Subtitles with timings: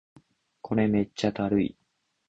[0.63, 1.77] これめっちゃだるい